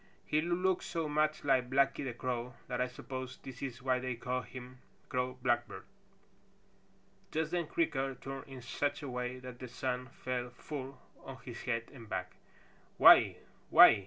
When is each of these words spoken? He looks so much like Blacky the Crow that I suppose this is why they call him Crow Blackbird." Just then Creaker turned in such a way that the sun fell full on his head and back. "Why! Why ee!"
He 0.25 0.41
looks 0.41 0.87
so 0.87 1.07
much 1.07 1.43
like 1.43 1.69
Blacky 1.69 2.03
the 2.03 2.13
Crow 2.15 2.55
that 2.67 2.81
I 2.81 2.87
suppose 2.87 3.37
this 3.43 3.61
is 3.61 3.83
why 3.83 3.99
they 3.99 4.15
call 4.15 4.41
him 4.41 4.79
Crow 5.09 5.37
Blackbird." 5.43 5.83
Just 7.29 7.51
then 7.51 7.67
Creaker 7.67 8.15
turned 8.15 8.47
in 8.47 8.63
such 8.63 9.03
a 9.03 9.07
way 9.07 9.37
that 9.37 9.59
the 9.59 9.67
sun 9.67 10.07
fell 10.07 10.49
full 10.49 10.99
on 11.23 11.37
his 11.45 11.61
head 11.65 11.91
and 11.93 12.09
back. 12.09 12.31
"Why! 12.97 13.35
Why 13.69 13.89
ee!" 13.91 13.99